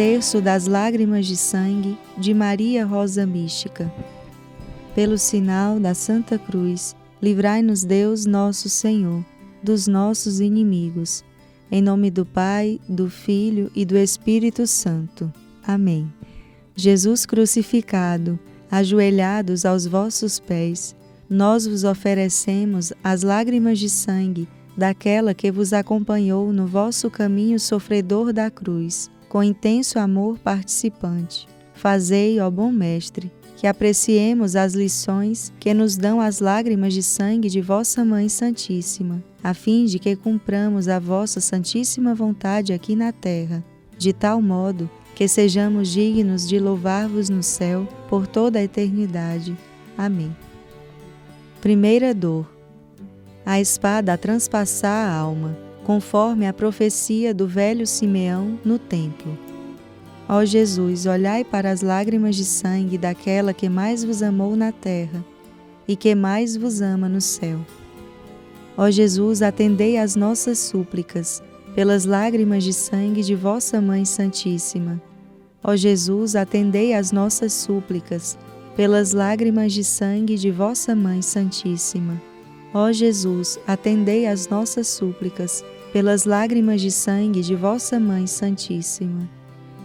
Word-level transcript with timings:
terço 0.00 0.40
das 0.40 0.66
lágrimas 0.66 1.26
de 1.26 1.36
sangue 1.36 1.94
de 2.16 2.32
Maria 2.32 2.86
Rosa 2.86 3.26
Mística. 3.26 3.92
Pelo 4.94 5.18
sinal 5.18 5.78
da 5.78 5.92
Santa 5.92 6.38
Cruz, 6.38 6.96
livrai-nos 7.20 7.84
Deus, 7.84 8.24
nosso 8.24 8.70
Senhor, 8.70 9.22
dos 9.62 9.86
nossos 9.86 10.40
inimigos. 10.40 11.22
Em 11.70 11.82
nome 11.82 12.10
do 12.10 12.24
Pai, 12.24 12.80
do 12.88 13.10
Filho 13.10 13.70
e 13.76 13.84
do 13.84 13.94
Espírito 13.98 14.66
Santo. 14.66 15.30
Amém. 15.66 16.10
Jesus 16.74 17.26
crucificado, 17.26 18.40
ajoelhados 18.70 19.66
aos 19.66 19.84
vossos 19.84 20.40
pés, 20.40 20.96
nós 21.28 21.66
vos 21.66 21.84
oferecemos 21.84 22.90
as 23.04 23.22
lágrimas 23.22 23.78
de 23.78 23.90
sangue 23.90 24.48
daquela 24.74 25.34
que 25.34 25.52
vos 25.52 25.74
acompanhou 25.74 26.54
no 26.54 26.66
vosso 26.66 27.10
caminho 27.10 27.60
sofredor 27.60 28.32
da 28.32 28.50
cruz, 28.50 29.10
com 29.30 29.44
intenso 29.44 30.00
amor 30.00 30.38
participante. 30.40 31.48
Fazei, 31.72 32.40
ó 32.40 32.50
bom 32.50 32.72
Mestre, 32.72 33.30
que 33.56 33.66
apreciemos 33.66 34.56
as 34.56 34.74
lições 34.74 35.52
que 35.60 35.72
nos 35.72 35.96
dão 35.96 36.20
as 36.20 36.40
lágrimas 36.40 36.92
de 36.92 37.02
sangue 37.02 37.48
de 37.48 37.60
vossa 37.60 38.04
Mãe 38.04 38.28
Santíssima, 38.28 39.22
a 39.42 39.54
fim 39.54 39.84
de 39.84 40.00
que 40.00 40.16
cumpramos 40.16 40.88
a 40.88 40.98
vossa 40.98 41.40
santíssima 41.40 42.12
vontade 42.12 42.72
aqui 42.72 42.96
na 42.96 43.12
terra, 43.12 43.64
de 43.96 44.12
tal 44.12 44.42
modo 44.42 44.90
que 45.14 45.28
sejamos 45.28 45.88
dignos 45.90 46.48
de 46.48 46.58
louvar-vos 46.58 47.30
no 47.30 47.42
céu 47.42 47.86
por 48.08 48.26
toda 48.26 48.58
a 48.58 48.64
eternidade. 48.64 49.56
Amém. 49.96 50.36
Primeira 51.60 52.12
dor. 52.12 52.50
A 53.46 53.60
espada 53.60 54.14
a 54.14 54.18
transpassar 54.18 55.08
a 55.08 55.14
alma, 55.14 55.56
conforme 55.90 56.46
a 56.46 56.52
profecia 56.52 57.34
do 57.34 57.48
velho 57.48 57.84
Simeão 57.84 58.56
no 58.64 58.78
templo. 58.78 59.36
Ó 60.28 60.44
Jesus, 60.44 61.04
olhai 61.04 61.42
para 61.42 61.68
as 61.68 61.82
lágrimas 61.82 62.36
de 62.36 62.44
sangue 62.44 62.96
daquela 62.96 63.52
que 63.52 63.68
mais 63.68 64.04
vos 64.04 64.22
amou 64.22 64.54
na 64.54 64.70
terra 64.70 65.24
e 65.88 65.96
que 65.96 66.14
mais 66.14 66.56
vos 66.56 66.80
ama 66.80 67.08
no 67.08 67.20
céu. 67.20 67.58
Ó 68.76 68.88
Jesus, 68.88 69.42
atendei 69.42 69.98
às 69.98 70.14
nossas 70.14 70.60
súplicas 70.60 71.42
pelas 71.74 72.04
lágrimas 72.04 72.62
de 72.62 72.72
sangue 72.72 73.24
de 73.24 73.34
vossa 73.34 73.80
Mãe 73.80 74.04
Santíssima. 74.04 75.02
Ó 75.60 75.74
Jesus, 75.74 76.36
atendei 76.36 76.94
às 76.94 77.10
nossas 77.10 77.52
súplicas 77.52 78.38
pelas 78.76 79.12
lágrimas 79.12 79.72
de 79.72 79.82
sangue 79.82 80.36
de 80.36 80.52
vossa 80.52 80.94
Mãe 80.94 81.20
Santíssima. 81.20 82.22
Ó 82.72 82.92
Jesus, 82.92 83.58
atendei 83.66 84.28
às 84.28 84.48
nossas 84.48 84.86
súplicas 84.86 85.64
pelas 85.92 86.24
lágrimas 86.24 86.80
de 86.80 86.90
sangue 86.90 87.42
de 87.42 87.56
vossa 87.56 87.98
Mãe 87.98 88.26
Santíssima. 88.26 89.28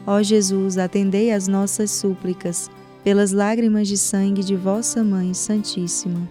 Ó 0.06 0.22
Jesus, 0.22 0.78
atendei 0.78 1.32
às 1.32 1.48
nossas 1.48 1.90
súplicas, 1.90 2.70
pelas 3.04 3.32
lágrimas 3.32 3.88
de 3.88 3.98
sangue 3.98 4.44
de 4.44 4.56
vossa 4.56 5.04
Mãe 5.04 5.34
Santíssima. 5.34 6.30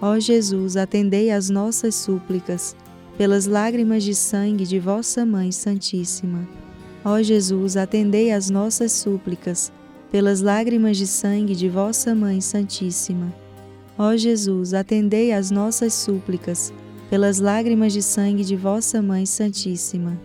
Ó 0.00 0.18
Jesus, 0.18 0.76
atendei 0.76 1.30
às 1.30 1.48
nossas 1.48 1.94
súplicas, 1.94 2.74
pelas 3.16 3.46
lágrimas 3.46 4.02
de 4.02 4.14
sangue 4.14 4.66
de 4.66 4.78
vossa 4.80 5.24
Mãe 5.24 5.52
Santíssima. 5.52 6.46
Ó 7.04 7.22
Jesus, 7.22 7.76
atendei 7.76 8.32
às 8.32 8.50
nossas 8.50 8.90
súplicas, 8.90 9.72
pelas 10.10 10.40
lágrimas 10.40 10.96
de 10.96 11.06
sangue 11.06 11.54
de 11.54 11.68
vossa 11.68 12.12
Mãe 12.12 12.40
Santíssima. 12.40 13.32
Ó 13.96 14.16
Jesus, 14.16 14.74
atendei 14.74 15.32
às 15.32 15.52
nossas 15.52 15.94
súplicas, 15.94 16.72
pelas 17.10 17.38
lágrimas 17.38 17.92
de 17.92 18.02
sangue 18.02 18.44
de 18.44 18.56
vossa 18.56 19.00
Mãe 19.00 19.26
Santíssima. 19.26 20.18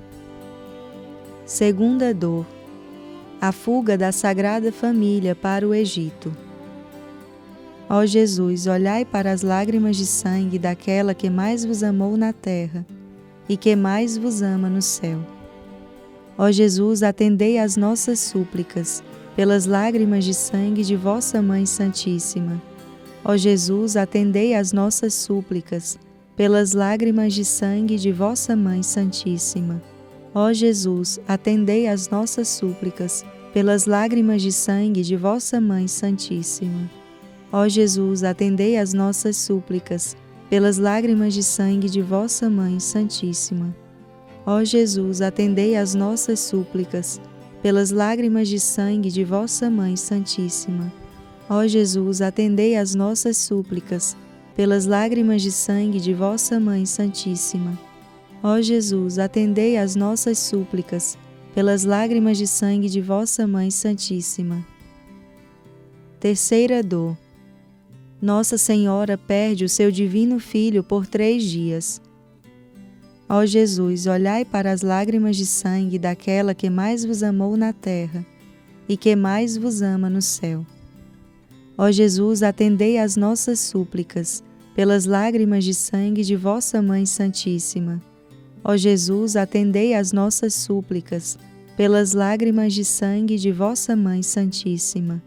Segunda 1.45 2.13
dor 2.13 2.45
a 3.41 3.51
fuga 3.51 3.97
da 3.97 4.11
Sagrada 4.11 4.71
Família 4.71 5.33
para 5.33 5.67
o 5.67 5.73
Egito. 5.73 6.31
Ó 7.89 8.05
Jesus, 8.05 8.67
olhai 8.67 9.03
para 9.03 9.31
as 9.31 9.41
lágrimas 9.41 9.97
de 9.97 10.05
sangue 10.05 10.59
daquela 10.59 11.15
que 11.15 11.27
mais 11.27 11.65
vos 11.65 11.81
amou 11.81 12.15
na 12.15 12.31
terra 12.31 12.85
e 13.49 13.57
que 13.57 13.75
mais 13.75 14.15
vos 14.15 14.43
ama 14.43 14.69
no 14.69 14.79
céu. 14.79 15.19
Ó 16.37 16.51
Jesus, 16.51 17.01
atendei 17.01 17.57
às 17.57 17.75
nossas 17.75 18.19
súplicas 18.19 19.03
pelas 19.35 19.65
lágrimas 19.65 20.23
de 20.23 20.35
sangue 20.35 20.83
de 20.83 20.95
vossa 20.95 21.41
Mãe 21.41 21.65
Santíssima. 21.65 22.61
Ó 23.25 23.35
Jesus, 23.35 23.97
atendei 23.97 24.53
às 24.53 24.71
nossas 24.71 25.15
súplicas 25.15 25.97
pelas 26.35 26.73
lágrimas 26.73 27.33
de 27.33 27.43
sangue 27.43 27.97
de 27.97 28.11
vossa 28.11 28.55
Mãe 28.55 28.81
Santíssima. 28.81 29.81
Ó 30.33 30.53
Jesus, 30.53 31.19
atendei 31.27 31.87
às 31.87 32.09
nossas 32.09 32.47
súplicas, 32.47 33.25
pelas 33.53 33.85
lágrimas 33.85 34.41
de 34.41 34.51
sangue 34.51 35.01
de 35.01 35.17
vossa 35.17 35.59
Mãe 35.59 35.87
Santíssima. 35.87 36.89
Ó 37.51 37.67
Jesus, 37.67 38.23
atendei 38.23 38.77
às 38.77 38.93
nossas 38.93 39.35
súplicas, 39.35 40.15
pelas 40.49 40.77
lágrimas 40.77 41.33
de 41.33 41.43
sangue 41.43 41.89
de 41.89 42.01
vossa 42.01 42.49
Mãe 42.49 42.79
Santíssima. 42.79 43.75
Ó 44.45 44.63
Jesus, 44.63 45.21
atendei 45.21 45.75
às 45.75 45.93
nossas 45.93 46.39
súplicas, 46.39 47.19
pelas 47.61 47.91
lágrimas 47.91 48.47
de 48.47 48.59
sangue 48.59 49.11
de 49.11 49.23
vossa 49.23 49.69
Mãe 49.69 49.95
Santíssima. 49.97 50.91
Ó 51.49 51.67
Jesus, 51.67 52.21
atendei 52.21 52.77
às 52.77 52.95
nossas 52.95 53.35
súplicas, 53.35 54.15
pelas 54.55 54.85
lágrimas 54.85 55.41
de 55.41 55.51
sangue 55.51 55.99
de 55.99 56.13
vossa 56.13 56.59
Mãe 56.59 56.85
Santíssima. 56.85 57.77
Ó 58.43 58.59
Jesus, 58.59 59.19
atendei 59.19 59.77
às 59.77 59.95
nossas 59.95 60.39
súplicas, 60.39 61.17
pelas 61.53 61.83
lágrimas 61.83 62.37
de 62.37 62.47
sangue 62.47 62.89
de 62.89 63.01
vossa 63.01 63.45
Mãe 63.45 63.69
Santíssima. 63.69 64.65
Terceira 66.19 66.83
dor. 66.83 67.17
Nossa 68.21 68.57
Senhora 68.57 69.17
perde 69.17 69.65
o 69.65 69.69
seu 69.69 69.91
divino 69.91 70.39
Filho 70.39 70.83
por 70.83 71.07
três 71.07 71.43
dias. 71.43 72.01
Ó 73.27 73.45
Jesus, 73.45 74.07
olhai 74.07 74.43
para 74.43 74.71
as 74.71 74.81
lágrimas 74.81 75.37
de 75.37 75.45
sangue 75.45 75.97
daquela 75.97 76.53
que 76.53 76.69
mais 76.69 77.05
vos 77.05 77.23
amou 77.23 77.55
na 77.55 77.73
terra 77.73 78.25
e 78.89 78.97
que 78.97 79.15
mais 79.15 79.55
vos 79.55 79.81
ama 79.81 80.09
no 80.09 80.21
céu. 80.21 80.65
Ó 81.81 81.91
Jesus, 81.91 82.43
atendei 82.43 82.99
às 82.99 83.15
nossas 83.15 83.59
súplicas 83.59 84.43
pelas 84.75 85.05
lágrimas 85.05 85.63
de 85.63 85.73
sangue 85.73 86.23
de 86.23 86.35
vossa 86.35 86.79
Mãe 86.79 87.07
Santíssima 87.07 87.99
Ó 88.63 88.77
Jesus, 88.77 89.35
atendei 89.35 89.95
às 89.95 90.11
nossas 90.11 90.53
súplicas, 90.53 91.39
pelas 91.75 92.13
lágrimas 92.13 92.75
de 92.75 92.85
sangue 92.85 93.35
de 93.35 93.51
vossa 93.51 93.95
Mãe 93.95 94.21
Santíssima. 94.21 95.23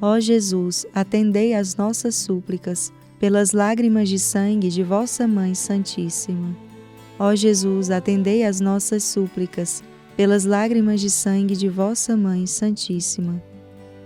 Ó 0.00 0.18
Jesus, 0.18 0.86
atendei 0.94 1.52
às 1.52 1.76
nossas 1.76 2.14
súplicas, 2.14 2.90
pelas 3.20 3.52
lágrimas 3.52 4.08
de 4.08 4.18
sangue 4.18 4.70
de 4.70 4.82
vossa 4.82 5.28
Mãe 5.28 5.54
Santíssima. 5.54 6.56
Ó 7.18 7.34
Jesus, 7.34 7.90
atendei 7.90 8.44
às 8.44 8.60
nossas 8.60 9.04
súplicas, 9.04 9.84
pelas 10.16 10.46
lágrimas 10.46 11.02
de 11.02 11.10
sangue 11.10 11.54
de 11.54 11.68
vossa 11.68 12.16
Mãe 12.16 12.46
Santíssima. 12.46 13.42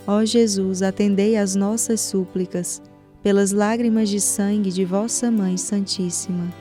Ó 0.06 0.24
Jesus, 0.24 0.82
atendei 0.82 1.36
às 1.36 1.54
nossas 1.54 2.00
súplicas, 2.00 2.82
pelas 3.22 3.52
lágrimas 3.52 4.08
de 4.08 4.20
sangue 4.20 4.72
de 4.72 4.84
vossa 4.84 5.30
Mãe 5.30 5.56
Santíssima. 5.56 6.52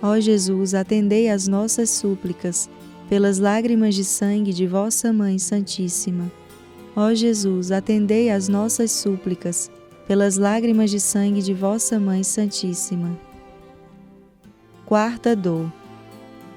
Ó 0.00 0.20
Jesus, 0.20 0.74
atendei 0.74 1.28
às 1.28 1.48
nossas 1.48 1.90
súplicas, 1.90 2.70
pelas 3.08 3.38
lágrimas 3.38 3.96
de 3.96 4.04
sangue 4.04 4.52
de 4.52 4.66
vossa 4.68 5.12
Mãe 5.12 5.40
Santíssima. 5.40 6.30
Ó 6.94 7.12
Jesus, 7.12 7.72
atendei 7.72 8.30
às 8.30 8.46
nossas 8.46 8.92
súplicas, 8.92 9.72
pelas 10.06 10.36
lágrimas 10.36 10.88
de 10.88 11.00
sangue 11.00 11.42
de 11.42 11.52
vossa 11.52 11.98
Mãe 11.98 12.22
Santíssima. 12.22 13.18
Quarta 14.86 15.34
dor. 15.34 15.72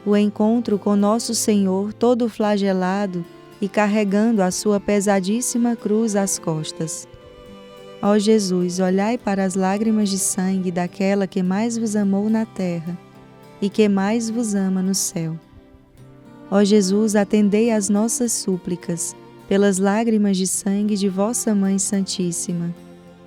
O 0.05 0.15
encontro 0.15 0.77
com 0.77 0.95
nosso 0.95 1.33
Senhor 1.33 1.93
todo 1.93 2.29
flagelado 2.29 3.25
e 3.61 3.67
carregando 3.67 4.41
a 4.41 4.51
sua 4.51 4.79
pesadíssima 4.79 5.75
cruz 5.75 6.15
às 6.15 6.37
costas. 6.37 7.07
Ó 8.01 8.17
Jesus, 8.17 8.79
olhai 8.79 9.17
para 9.17 9.43
as 9.43 9.55
lágrimas 9.55 10.09
de 10.09 10.19
sangue 10.19 10.71
daquela 10.71 11.25
que 11.25 11.41
mais 11.41 11.77
vos 11.77 11.95
amou 11.95 12.29
na 12.29 12.45
terra 12.45 12.97
e 13.61 13.69
que 13.69 13.89
mais 13.89 14.29
vos 14.29 14.53
ama 14.53 14.81
no 14.81 14.93
céu. 14.93 15.37
Ó 16.49 16.63
Jesus, 16.63 17.15
atendei 17.15 17.71
às 17.71 17.89
nossas 17.89 18.31
súplicas, 18.31 19.15
pelas 19.49 19.79
lágrimas 19.79 20.37
de 20.37 20.45
sangue 20.45 20.95
de 20.95 21.09
vossa 21.09 21.55
Mãe 21.55 21.79
Santíssima. 21.79 22.73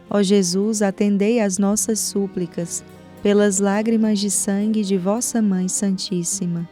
Ó 0.09 0.23
Jesus, 0.23 0.83
atendei 0.83 1.41
às 1.41 1.59
nossas 1.59 1.99
súplicas, 1.99 2.85
pelas 3.23 3.59
lágrimas 3.59 4.19
de 4.19 4.31
sangue 4.31 4.83
de 4.83 4.97
vossa 4.97 5.43
Mãe 5.43 5.69
Santíssima. 5.69 6.69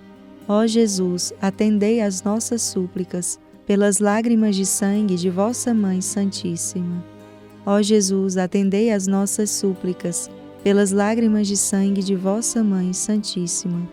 Ó 0.47 0.67
Jesus, 0.67 1.33
atendei 1.43 2.01
às 2.01 2.23
nossas 2.23 2.63
súplicas, 2.63 3.39
pelas 3.69 3.99
lágrimas 3.99 4.57
de 4.57 4.65
sangue 4.65 5.15
de 5.15 5.29
vossa 5.29 5.75
Mãe 5.75 6.01
Santíssima. 6.01 7.05
Ó 7.67 7.83
Jesus, 7.83 8.39
atendei 8.39 8.91
às 8.91 9.07
nossas 9.07 9.51
súplicas, 9.51 10.31
pelas 10.65 10.91
lágrimas 10.91 11.47
de 11.47 11.55
sangue 11.55 12.03
de 12.03 12.17
vossa 12.17 12.65
Mãe 12.65 12.95
Santíssima. 12.95 13.87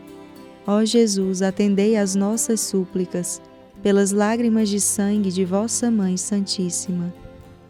Ó 0.66 0.86
Jesus, 0.86 1.42
atendei 1.42 1.98
às 1.98 2.16
nossas 2.16 2.62
súplicas, 2.62 3.42
pelas 3.84 4.12
lágrimas 4.12 4.70
de 4.70 4.80
sangue 4.80 5.30
de 5.30 5.44
vossa 5.44 5.92
Mãe 5.92 6.16
Santíssima. 6.16 7.14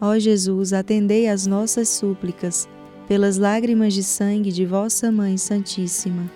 Ó 0.00 0.16
Jesus, 0.16 0.72
atendei 0.72 1.26
às 1.26 1.44
nossas 1.44 1.88
súplicas, 1.88 2.68
pelas 3.08 3.36
lágrimas 3.36 3.92
de 3.92 4.04
sangue 4.04 4.52
de 4.52 4.64
vossa 4.64 5.10
Mãe 5.10 5.36
Santíssima. 5.36 6.30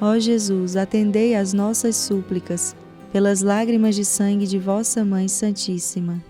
Ó 0.00 0.18
Jesus, 0.18 0.74
atendei 0.74 1.34
às 1.34 1.52
nossas 1.52 1.96
súplicas, 1.96 2.74
pelas 3.12 3.42
lágrimas 3.42 3.94
de 3.94 4.06
sangue 4.06 4.46
de 4.46 4.58
vossa 4.58 5.04
Mãe 5.04 5.28
Santíssima. 5.28 6.24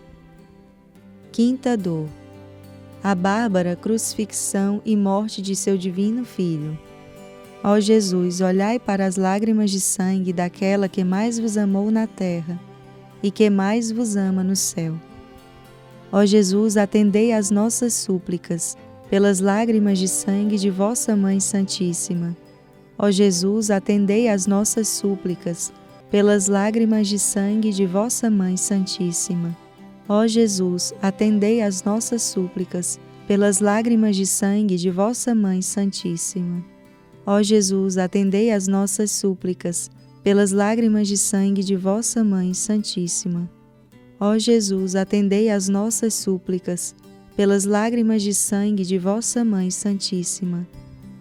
Quinta 1.31 1.77
dor. 1.77 2.09
A 3.05 3.15
bárbara 3.15 3.77
crucifixão 3.77 4.83
e 4.85 4.97
morte 4.97 5.41
de 5.41 5.55
seu 5.55 5.79
divino 5.79 6.25
Filho. 6.25 6.77
Ó 7.63 7.79
Jesus, 7.79 8.41
olhai 8.41 8.81
para 8.81 9.07
as 9.07 9.15
lágrimas 9.15 9.71
de 9.71 9.81
sangue 9.81 10.33
daquela 10.33 10.89
que 10.89 11.05
mais 11.05 11.39
vos 11.39 11.57
amou 11.57 11.89
na 11.89 12.09
terra 12.09 12.61
e 13.23 13.31
que 13.31 13.49
mais 13.49 13.93
vos 13.93 14.17
ama 14.17 14.43
no 14.43 14.57
céu. 14.57 14.95
Ó 16.11 16.27
Jesus, 16.27 16.77
atendei 16.77 17.33
às 17.33 17.49
nossas 17.49 17.95
súplicas, 17.95 18.77
pelas 19.09 19.39
lágrimas 19.39 20.01
de 20.01 20.09
sangue 20.09 20.59
de 20.59 20.69
vossa 20.69 21.15
Mãe 21.15 21.39
Santíssima. 21.39 22.37
Ó 22.99 23.09
Jesus, 23.09 23.71
atendei 23.71 24.29
às 24.29 24.49
nossas 24.49 24.89
súplicas, 24.89 25.73
pelas 26.13 26.47
lágrimas 26.47 27.09
de 27.09 27.19
sangue 27.19 27.73
de 27.73 27.87
vossa 27.87 28.29
Mãe 28.29 28.55
Santíssima. 28.55 29.57
Ó 30.07 30.27
Jesus, 30.27 30.93
atendei 31.01 31.63
às 31.63 31.83
nossas 31.85 32.21
súplicas, 32.21 33.01
pelas 33.27 33.61
lágrimas 33.61 34.15
de 34.15 34.27
sangue 34.27 34.77
de 34.77 34.91
vossa 34.91 35.35
Mãe 35.35 35.63
Santíssima. 35.63 36.63
Ó 37.25 37.43
Jesus, 37.43 37.97
atendei 37.97 38.51
às 38.53 38.69
nossas 38.69 39.11
súplicas, 39.11 39.91
pelas 40.23 40.53
lágrimas 40.53 41.09
de 41.09 41.17
sangue 41.17 41.63
de 41.63 41.77
vossa 41.77 42.23
Mãe 42.23 42.53
Santíssima. 42.53 43.51
Ó 44.21 44.37
Jesus, 44.37 44.95
atendei 44.95 45.49
às 45.49 45.67
nossas 45.67 46.13
súplicas, 46.13 46.95
pelas 47.35 47.65
lágrimas 47.65 48.23
de 48.23 48.35
sangue 48.35 48.85
de 48.85 48.99
vossa 48.99 49.43
Mãe 49.47 49.71
Santíssima. 49.71 50.69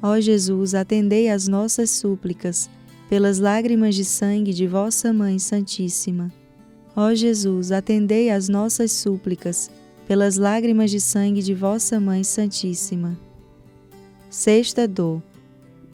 Ó 0.03 0.19
Jesus, 0.19 0.75
atendei 0.75 1.29
às 1.29 1.47
nossas 1.47 1.91
súplicas, 1.91 2.69
pelas 3.11 3.39
lágrimas 3.39 3.93
de 3.93 4.05
sangue 4.05 4.53
de 4.53 4.65
vossa 4.65 5.11
Mãe 5.11 5.37
Santíssima. 5.37 6.31
Ó 6.95 7.13
Jesus, 7.13 7.69
atendei 7.69 8.29
às 8.29 8.47
nossas 8.47 8.93
súplicas, 8.93 9.69
pelas 10.07 10.37
lágrimas 10.37 10.89
de 10.89 11.01
sangue 11.01 11.41
de 11.41 11.53
vossa 11.53 11.99
Mãe 11.99 12.23
Santíssima. 12.23 13.19
Sexta 14.29 14.87
dor. 14.87 15.21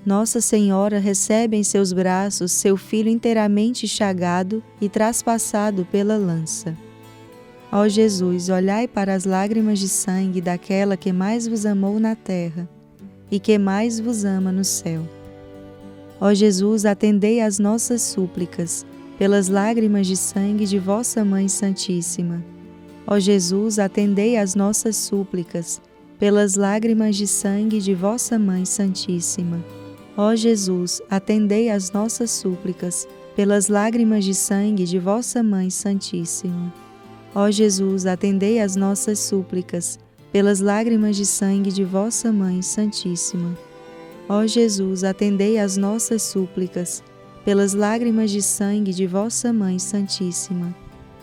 Nossa 0.06 0.40
Senhora 0.40 1.00
recebe 1.00 1.58
em 1.58 1.64
seus 1.64 1.92
braços 1.92 2.52
seu 2.52 2.78
filho 2.78 3.10
inteiramente 3.10 3.88
chagado 3.88 4.64
e 4.80 4.88
traspassado 4.88 5.88
pela 5.92 6.18
lança. 6.18 6.78
Ó 7.72 7.88
Jesus, 7.88 8.48
olhai 8.48 8.88
para 8.88 9.16
as 9.16 9.26
lágrimas 9.26 9.80
de 9.80 9.90
sangue 9.90 10.40
daquela 10.40 10.96
que 10.96 11.12
mais 11.12 11.48
vos 11.48 11.66
amou 11.66 12.00
na 12.00 12.16
terra 12.16 12.70
e 13.32 13.40
que 13.40 13.58
mais 13.58 14.00
vos 14.00 14.24
ama 14.24 14.52
no 14.52 14.64
céu. 14.64 15.17
Ó 16.20 16.34
Jesus, 16.34 16.86
atendei 16.86 17.42
às 17.42 17.60
nossas 17.60 18.02
súplicas, 18.02 18.86
pelas 19.20 19.48
lágrimas 19.48 20.08
de 20.08 20.16
sangue 20.16 20.66
de 20.66 20.80
vossa 20.80 21.24
Mãe 21.24 21.48
Santíssima. 21.48 22.44
Ó 23.06 23.20
Jesus, 23.20 23.78
atendei 23.78 24.38
às 24.38 24.56
nossas 24.56 24.96
súplicas, 24.96 25.80
pelas 26.18 26.56
lágrimas 26.56 27.16
de 27.16 27.28
sangue 27.28 27.80
de 27.80 27.94
vossa 27.94 28.40
Mãe 28.40 28.66
Santíssima. 28.66 29.64
Ó 30.18 30.36
Jesus, 30.36 31.02
atendei 31.10 31.70
às 31.70 31.92
nossas 31.92 32.32
súplicas, 32.32 33.08
pelas 33.36 33.68
lágrimas 33.68 34.26
de 34.26 34.34
sangue 34.34 34.86
de 34.86 34.98
vossa 34.98 35.44
Mãe 35.44 35.70
Santíssima. 35.70 36.74
Ó 37.36 37.52
Jesus, 37.52 38.08
atendei 38.08 38.60
às 38.60 38.76
nossas 38.76 39.20
súplicas, 39.20 40.00
pelas 40.32 40.60
lágrimas 40.60 41.16
de 41.16 41.26
sangue 41.26 41.72
de 41.72 41.84
vossa 41.84 42.32
Mãe 42.32 42.64
Santíssima. 42.64 43.56
Ó 44.30 44.46
Jesus, 44.46 45.04
atendei 45.04 45.58
às 45.58 45.78
nossas 45.78 46.22
súplicas, 46.22 47.04
pelas 47.46 47.74
lágrimas 47.74 48.30
de 48.30 48.42
sangue 48.42 48.94
de 48.94 49.08
vossa 49.08 49.54
Mãe 49.54 49.80
Santíssima. 49.80 50.76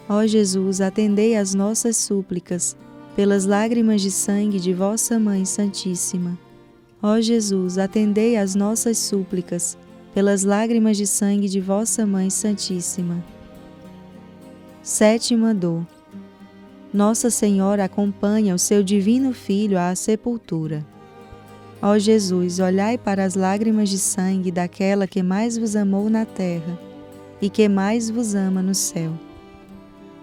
Ó 0.08 0.26
Jesus, 0.26 0.80
atendei 0.80 1.36
às 1.36 1.54
nossas 1.54 1.96
súplicas, 1.96 2.76
pelas 3.14 3.44
lágrimas 3.44 4.00
de 4.00 4.10
sangue 4.10 4.58
de 4.58 4.72
vossa 4.72 5.18
Mãe 5.18 5.44
Santíssima. 5.44 6.38
Ó 7.02 7.20
Jesus, 7.20 7.78
atendei 7.78 8.36
às 8.36 8.54
nossas 8.54 8.98
súplicas, 8.98 9.76
pelas 10.14 10.42
lágrimas 10.42 10.96
de 10.96 11.06
sangue 11.06 11.48
de 11.48 11.60
vossa 11.60 12.06
Mãe 12.06 12.30
Santíssima. 12.30 13.22
Sétima 14.82 15.54
dor 15.54 15.86
nossa 16.94 17.28
Senhora 17.28 17.86
acompanha 17.86 18.54
o 18.54 18.58
seu 18.58 18.80
divino 18.80 19.32
Filho 19.32 19.76
à 19.76 19.96
sepultura. 19.96 20.86
Ó 21.86 21.98
Jesus, 21.98 22.60
olhai 22.60 22.96
para 22.96 23.26
as 23.26 23.34
lágrimas 23.34 23.90
de 23.90 23.98
sangue 23.98 24.50
daquela 24.50 25.06
que 25.06 25.22
mais 25.22 25.58
vos 25.58 25.76
amou 25.76 26.08
na 26.08 26.24
terra 26.24 26.80
e 27.42 27.50
que 27.50 27.68
mais 27.68 28.08
vos 28.08 28.34
ama 28.34 28.62
no 28.62 28.74
céu. 28.74 29.12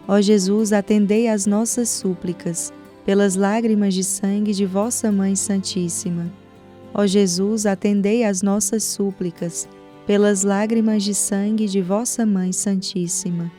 Ó 0.07 0.19
Jesus, 0.19 0.73
atendei 0.73 1.27
às 1.27 1.45
nossas 1.45 1.87
súplicas 1.87 2.73
pelas 3.05 3.35
lágrimas 3.35 3.93
de 3.93 4.03
sangue 4.03 4.53
de 4.53 4.65
vossa 4.65 5.11
Mãe 5.11 5.35
Santíssima. 5.35 6.33
Ó 6.95 7.05
Jesus, 7.05 7.67
atendei 7.67 8.23
às 8.23 8.41
nossas 8.41 8.83
súplicas 8.83 9.69
pelas 10.07 10.41
lágrimas 10.41 11.03
de 11.03 11.13
sangue 11.13 11.67
de 11.67 11.79
vossa 11.79 12.25
Mãe 12.25 12.51
Santíssima. 12.51 13.51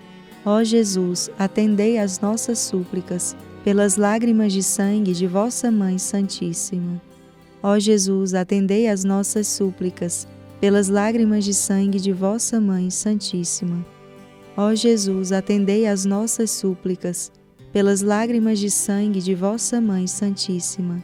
Ó 0.44 0.64
Jesus, 0.64 1.31
atendei 1.38 1.98
às 1.98 2.19
nossas 2.19 2.58
súplicas, 2.58 3.37
pelas 3.62 3.94
lágrimas 3.94 4.52
de 4.52 4.64
sangue 4.64 5.12
de 5.12 5.28
vossa 5.28 5.70
Mãe 5.70 5.98
Santíssima. 5.98 7.00
Ó 7.62 7.78
Jesus, 7.78 8.34
atendei 8.34 8.88
às 8.88 9.04
nossas 9.04 9.46
súplicas, 9.46 10.26
pelas 10.60 10.88
lágrimas 10.88 11.44
de 11.44 11.54
sangue 11.54 12.00
de 12.00 12.12
vossa 12.12 12.60
Mãe 12.60 12.90
Santíssima. 12.90 13.86
Ó 14.56 14.74
Jesus, 14.74 15.30
atendei 15.30 15.86
às 15.86 16.04
nossas 16.04 16.50
súplicas, 16.50 17.30
pelas 17.72 18.02
lágrimas 18.02 18.58
de 18.58 18.68
sangue 18.68 19.20
de 19.20 19.34
vossa 19.34 19.80
Mãe 19.80 20.06
Santíssima. 20.06 21.02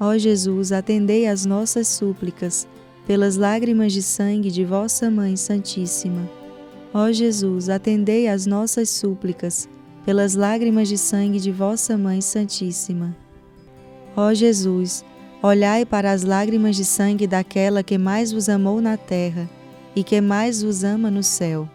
Ó 0.00 0.18
Jesus, 0.18 0.72
atendei 0.72 1.28
às 1.28 1.46
nossas 1.46 1.86
súplicas, 1.86 2.66
pelas 3.06 3.36
lágrimas 3.36 3.92
de 3.92 4.02
sangue 4.02 4.50
de 4.50 4.64
vossa 4.64 5.08
Mãe 5.08 5.36
Santíssima. 5.36 6.28
Ó 6.92 7.10
Jesus, 7.12 7.68
atendei 7.68 8.28
às 8.28 8.44
nossas 8.44 8.90
súplicas, 8.90 9.68
pelas 10.04 10.34
lágrimas 10.34 10.88
de 10.88 10.98
sangue 10.98 11.38
de 11.38 11.52
vossa 11.52 11.96
Mãe 11.96 12.20
Santíssima. 12.20 13.16
Ó 14.16 14.34
Jesus, 14.34 15.04
olhai 15.42 15.84
para 15.84 16.12
as 16.12 16.22
lágrimas 16.22 16.76
de 16.76 16.84
sangue 16.84 17.26
daquela 17.26 17.82
que 17.82 17.98
mais 17.98 18.30
vos 18.30 18.48
amou 18.48 18.80
na 18.80 18.96
terra 18.96 19.50
e 19.94 20.04
que 20.04 20.20
mais 20.20 20.62
vos 20.62 20.84
ama 20.84 21.10
no 21.10 21.22
céu. 21.22 21.68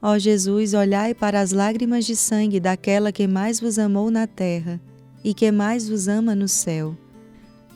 Ó 0.00 0.16
Jesus, 0.18 0.74
olhai 0.74 1.12
para 1.12 1.40
as 1.40 1.50
lágrimas 1.50 2.04
de 2.04 2.14
sangue 2.14 2.60
daquela 2.60 3.10
que 3.10 3.26
mais 3.26 3.58
vos 3.58 3.78
amou 3.78 4.10
na 4.10 4.26
terra 4.26 4.80
e 5.24 5.34
que 5.34 5.50
mais 5.50 5.88
vos 5.88 6.06
ama 6.06 6.34
no 6.34 6.46
céu. 6.46 6.96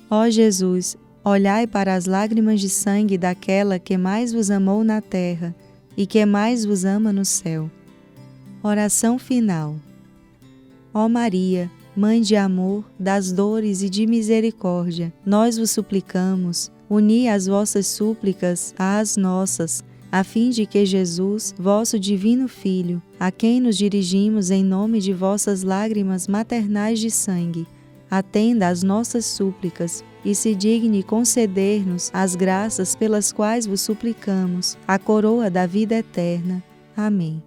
Ó 0.09 0.29
Jesus, 0.31 0.97
olhai 1.25 1.67
para 1.67 1.95
as 1.95 2.07
lágrimas 2.07 2.61
de 2.61 2.69
sangue 2.69 3.19
daquela 3.19 3.79
que 3.79 3.97
mais 3.97 4.33
vos 4.33 4.51
amou 4.51 4.85
na 4.85 5.01
terra 5.01 5.55
e 5.97 6.07
que 6.07 6.25
mais 6.25 6.65
vos 6.65 6.85
ama 6.85 7.13
no 7.13 7.25
céu. 7.25 7.69
Oração 8.63 9.19
final. 9.19 9.75
Ó 10.95 11.09
Maria, 11.09 11.71
Mãe 11.99 12.21
de 12.21 12.37
amor, 12.37 12.85
das 12.97 13.33
dores 13.33 13.83
e 13.83 13.91
de 13.91 14.07
misericórdia, 14.07 15.13
nós 15.27 15.59
vos 15.59 15.73
suplicamos, 15.73 16.71
uni 16.89 17.29
as 17.29 17.49
vossas 17.49 17.89
súplicas 17.89 18.73
às 18.79 19.17
nossas, 19.17 19.83
a 20.13 20.23
fim 20.23 20.51
de 20.51 20.65
que 20.65 20.87
Jesus, 20.87 21.53
vosso 21.59 21.99
divino 21.99 22.47
Filho, 22.47 23.03
a 23.19 23.33
quem 23.33 23.61
nos 23.61 23.77
dirigimos 23.77 24.53
em 24.53 24.63
nome 24.63 25.01
de 25.01 25.13
vossas 25.13 25.65
lágrimas 25.65 26.29
maternais 26.29 27.01
de 27.01 27.11
sangue, 27.11 27.67
atenda 28.09 28.69
às 28.69 28.85
nossas 28.85 29.25
súplicas 29.27 30.05
e 30.25 30.37
se 30.37 30.55
digne 30.55 31.03
conceder-nos 31.03 32.13
as 32.15 32.37
graças 32.37 32.95
pelas 32.95 33.33
quais 33.33 33.67
vos 33.67 33.81
suplicamos, 33.81 34.79
a 34.87 35.01
coroa 35.01 35.51
da 35.51 35.67
vida 35.67 35.97
eterna. 35.97 36.63
Amém. 36.97 37.43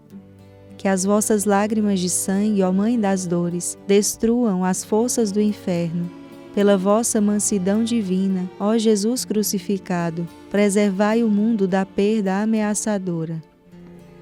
Que 0.81 0.87
as 0.87 1.05
vossas 1.05 1.45
lágrimas 1.45 1.99
de 1.99 2.09
sangue, 2.09 2.63
ó 2.63 2.71
Mãe 2.71 2.99
das 2.99 3.27
dores, 3.27 3.77
destruam 3.85 4.65
as 4.65 4.83
forças 4.83 5.31
do 5.31 5.39
inferno. 5.39 6.09
Pela 6.55 6.75
vossa 6.75 7.21
mansidão 7.21 7.83
divina, 7.83 8.49
ó 8.59 8.75
Jesus 8.75 9.23
crucificado, 9.23 10.27
preservai 10.49 11.23
o 11.23 11.29
mundo 11.29 11.67
da 11.67 11.85
perda 11.85 12.41
ameaçadora. 12.41 13.39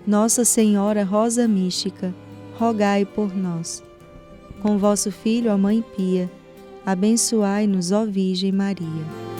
Nossa 0.05 0.43
Senhora 0.43 1.05
Rosa 1.05 1.47
Mística, 1.47 2.13
rogai 2.57 3.05
por 3.05 3.33
nós. 3.33 3.81
Com 4.61 4.77
vosso 4.77 5.13
Filho, 5.13 5.53
a 5.53 5.57
Mãe 5.57 5.81
Pia, 5.95 6.29
abençoai-nos, 6.85 7.93
ó 7.93 8.05
Virgem 8.05 8.51
Maria. 8.51 9.38